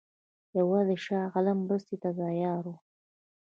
یوازې 0.59 0.95
شاه 1.05 1.27
عالم 1.33 1.57
مرستې 1.67 1.95
ته 2.01 2.09
تیار 2.19 2.63
وو. 2.69 2.75